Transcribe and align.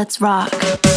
Let's 0.00 0.18
rock. 0.18 0.89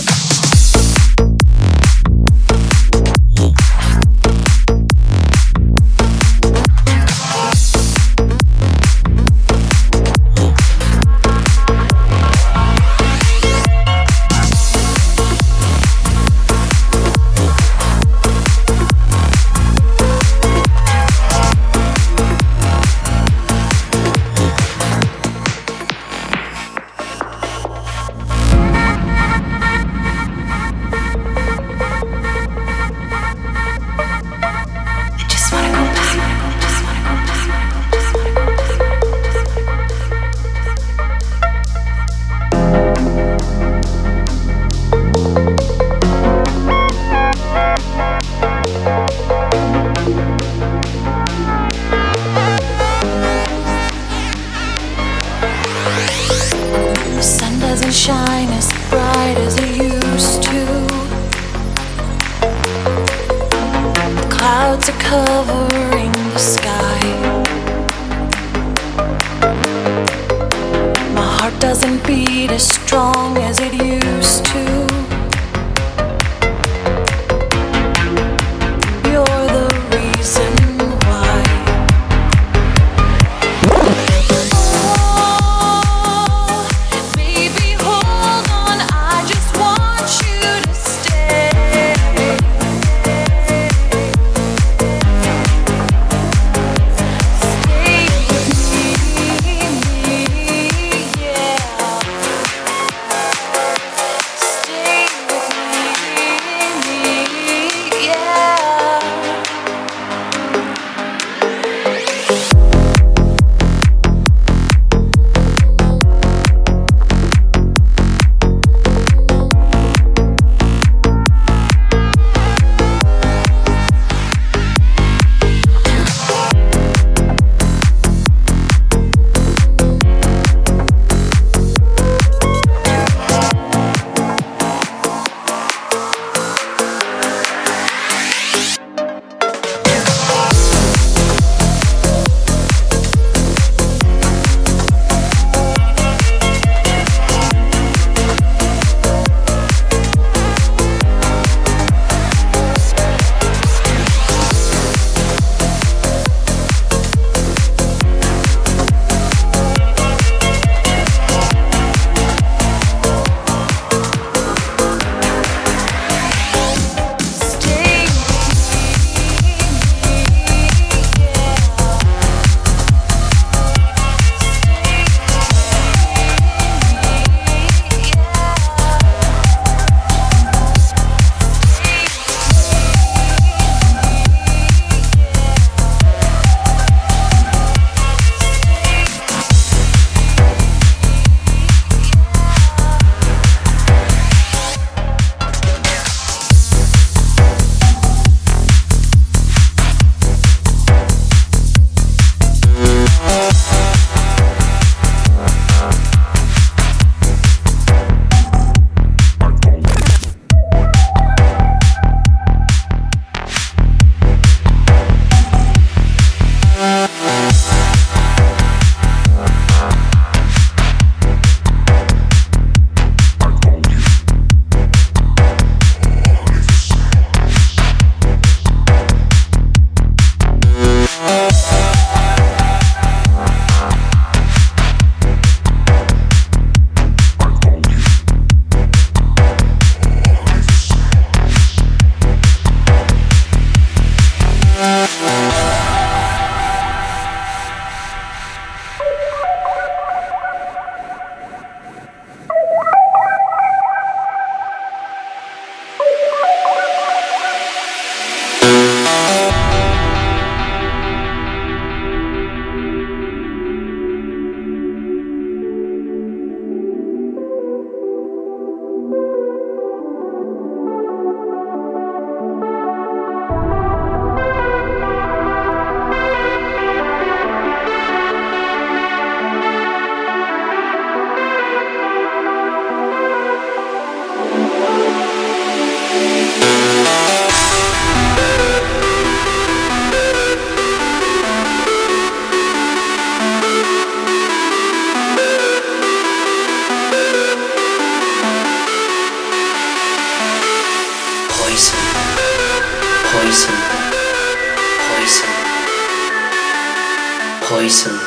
poison. 307.83 308.17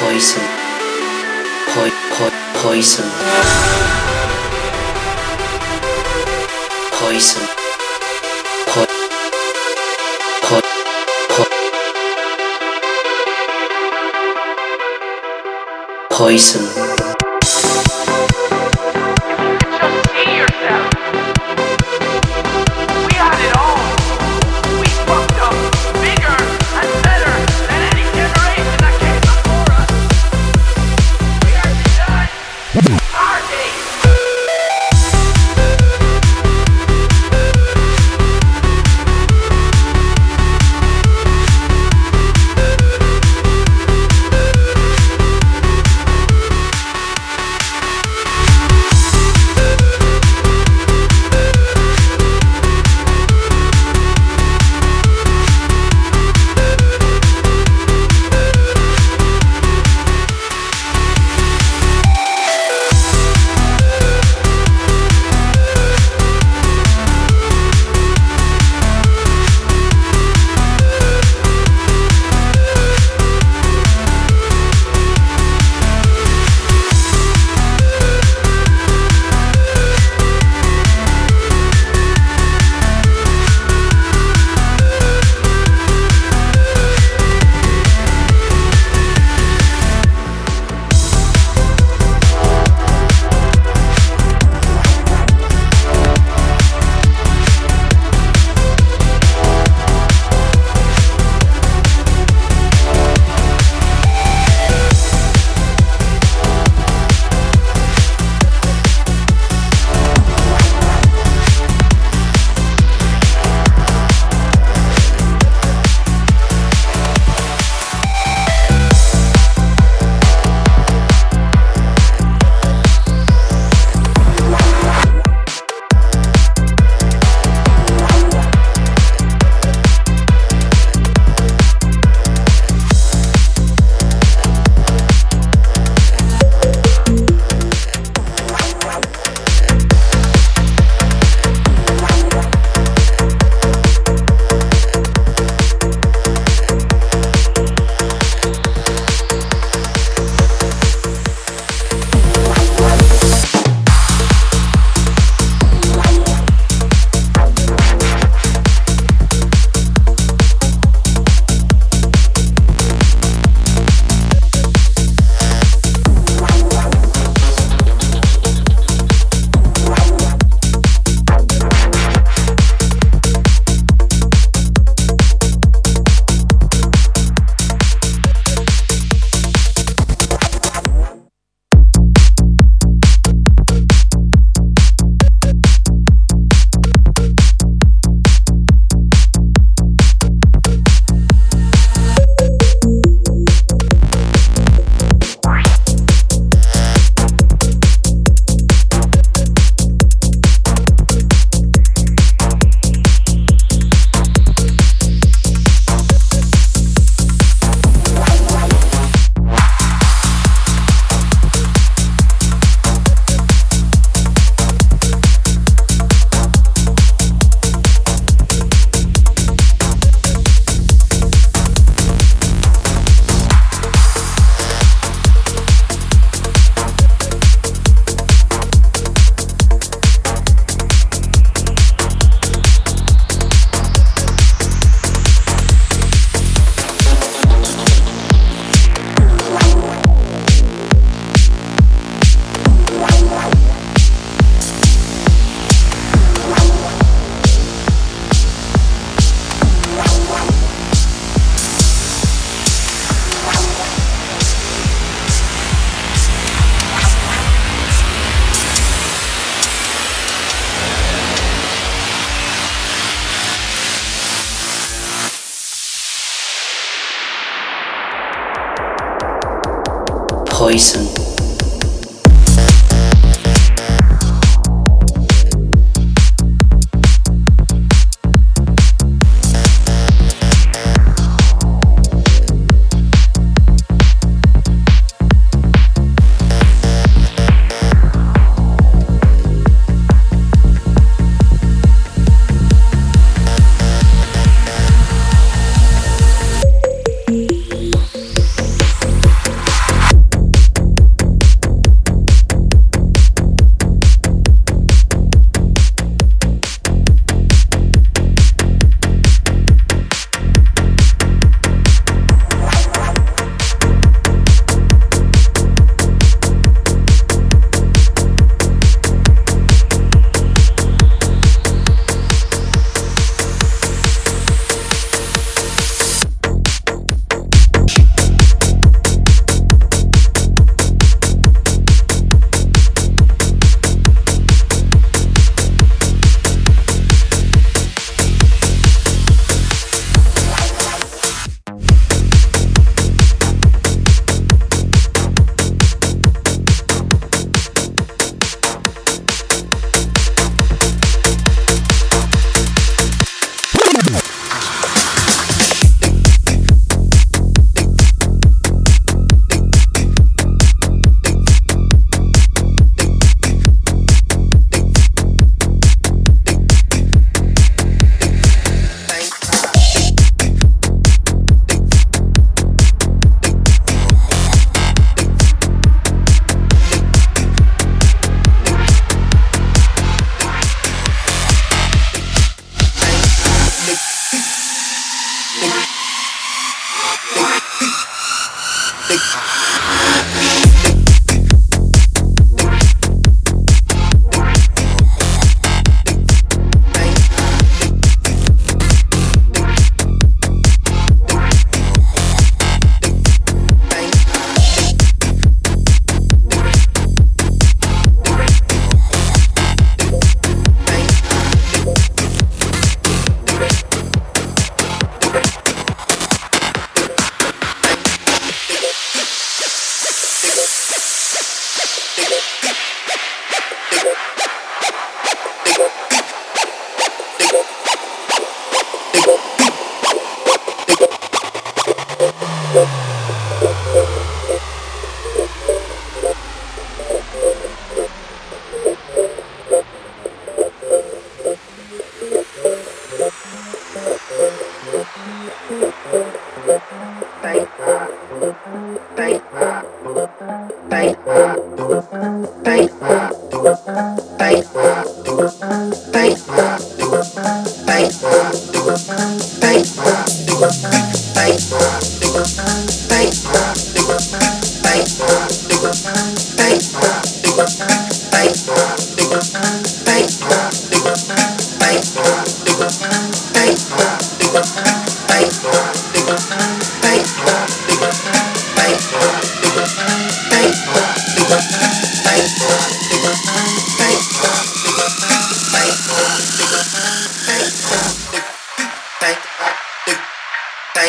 Poison. 0.00 0.42
Po- 1.74 1.90
po- 2.16 2.62
poison. 2.62 3.04
Poison. 6.98 7.42
Poison. 16.08 16.95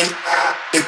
mind. 0.04 0.87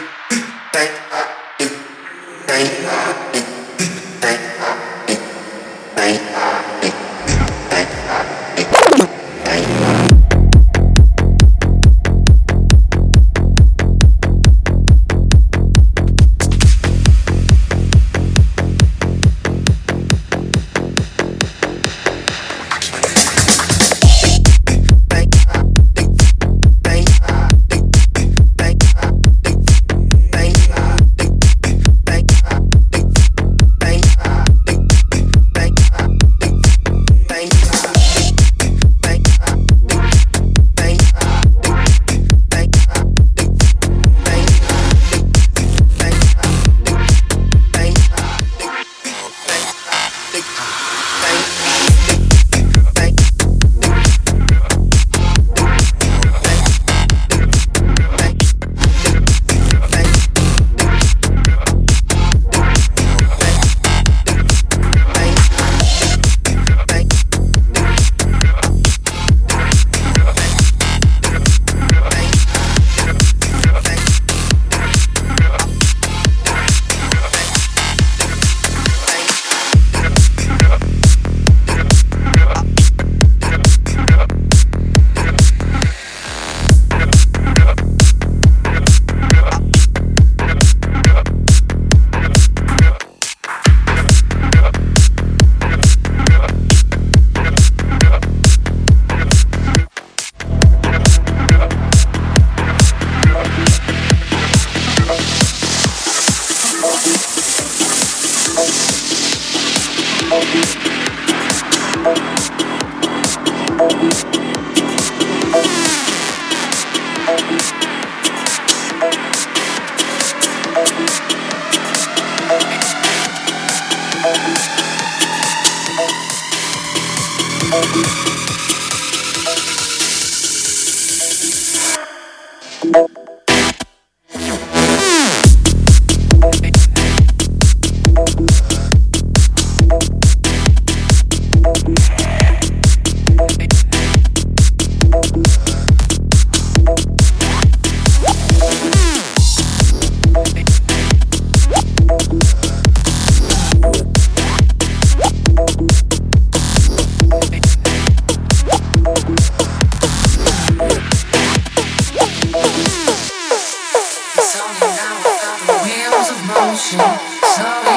ocean. 166.61 167.01
Sorry. 167.43 167.90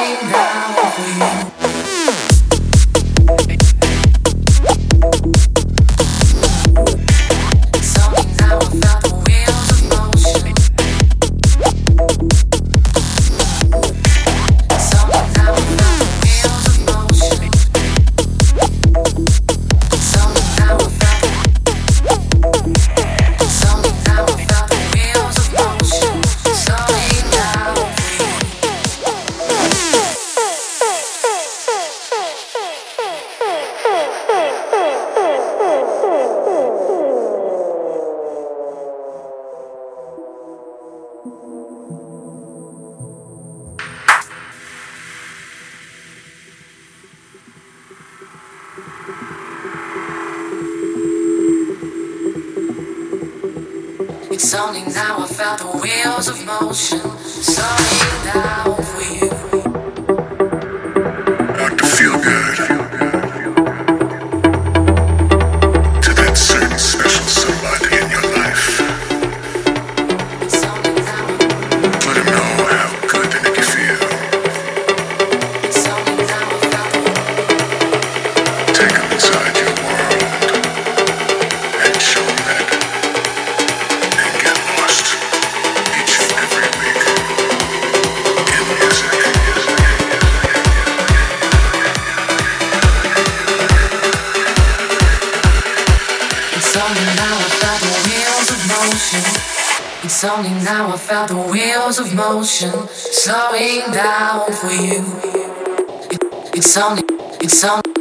sounding, 106.74 107.06
it's 107.40 107.56
sounding, 107.56 107.94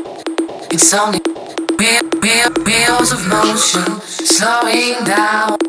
it's 0.72 0.88
sounding. 0.88 1.22
Wheels 2.66 3.12
of 3.12 3.28
motion, 3.28 4.02
slowing 4.02 5.04
down. 5.06 5.63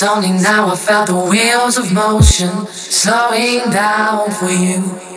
It's 0.00 0.06
only 0.06 0.30
now 0.30 0.68
I 0.68 0.76
felt 0.76 1.08
the 1.08 1.16
wheels 1.16 1.76
of 1.76 1.92
motion 1.92 2.68
slowing 2.68 3.68
down 3.68 4.30
for 4.30 4.48
you. 4.48 5.07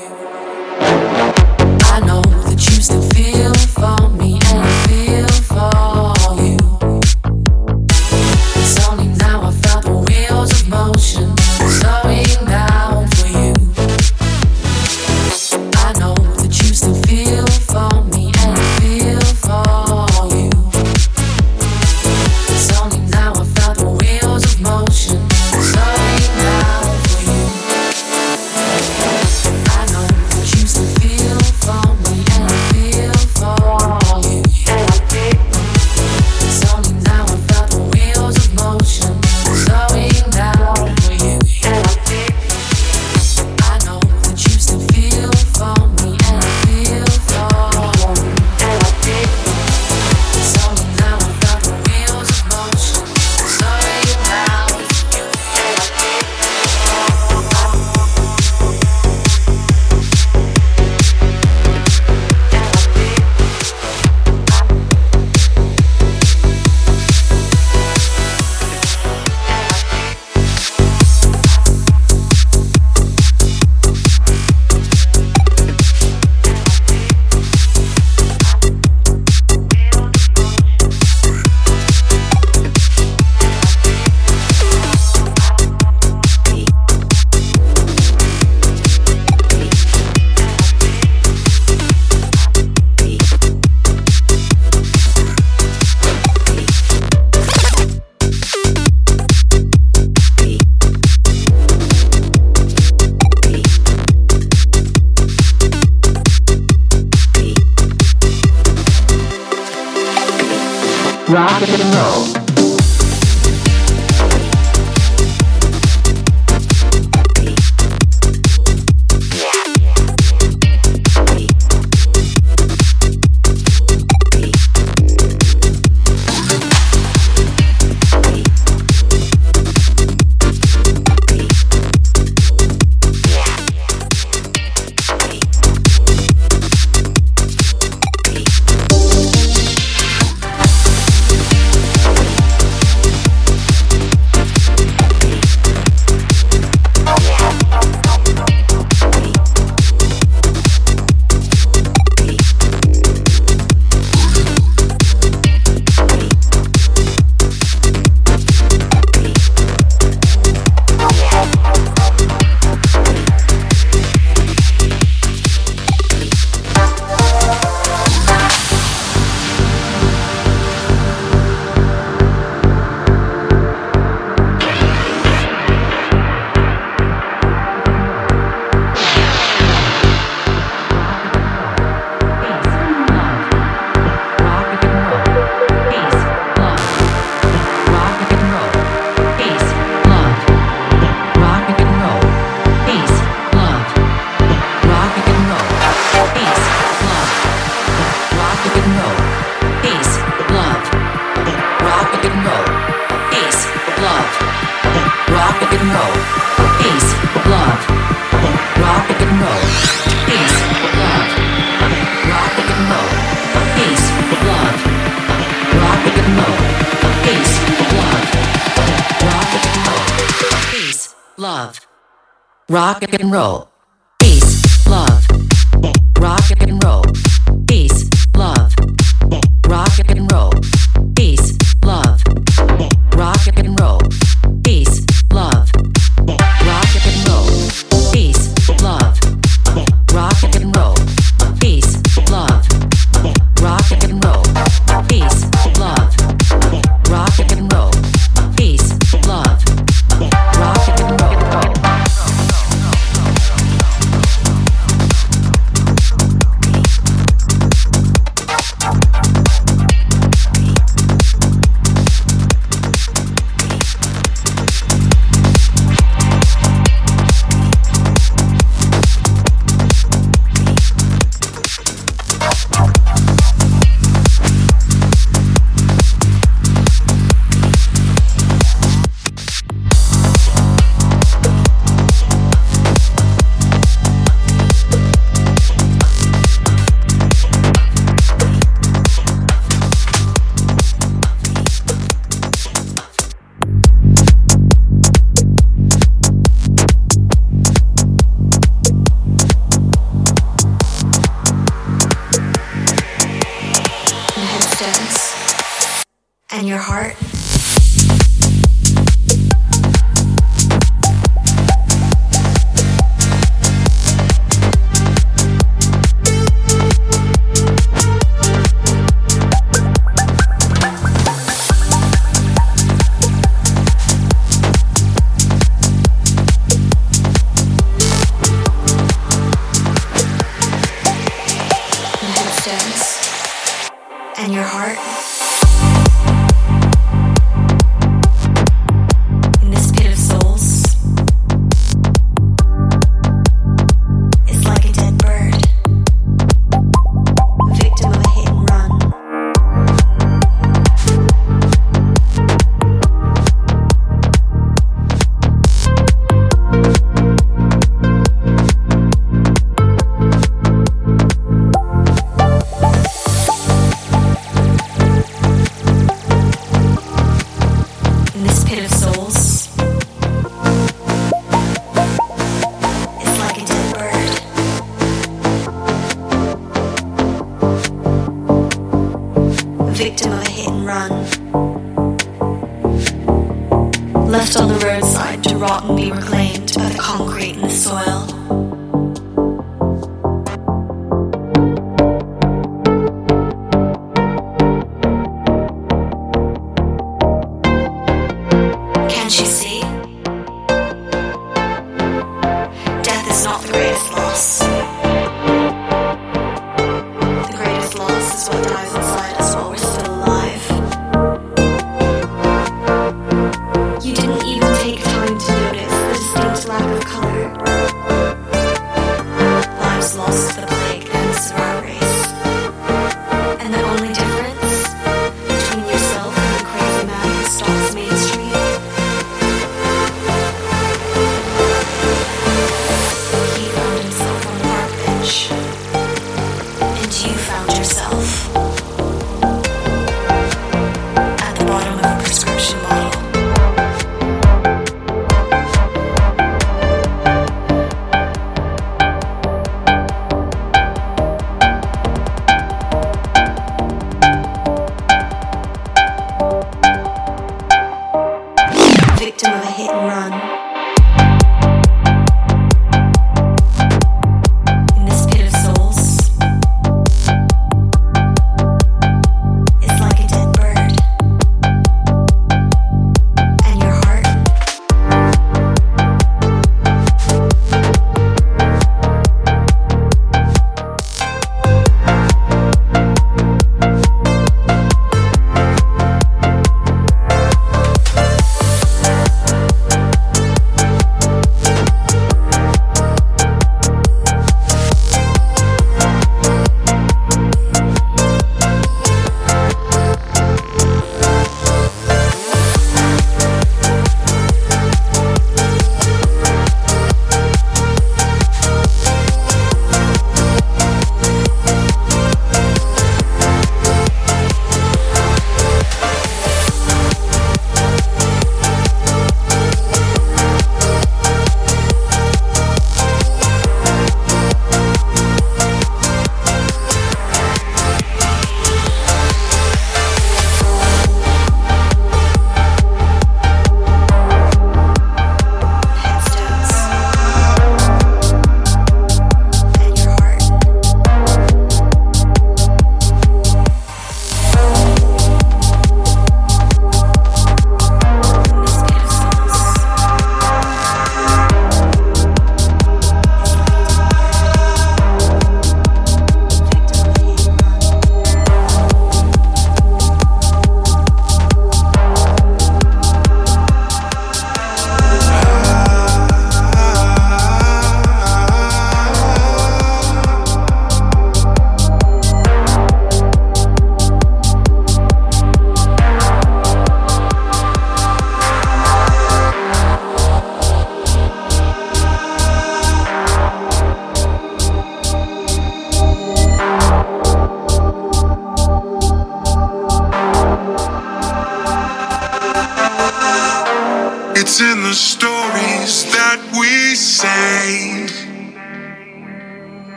Hit 459.81 459.89
and 459.89 460.07
run. 460.07 460.40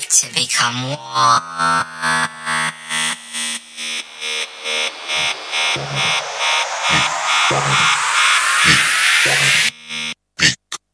have 0.00 0.08
to 0.08 0.34
become 0.34 0.88
one. 0.88 0.96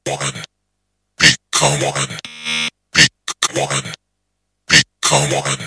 Come 0.06 0.12
on. 0.12 0.42
Become 1.18 1.80
one. 1.82 2.18
Become 2.92 3.70
one. 3.70 3.92
Become 4.68 5.30
one. 5.32 5.65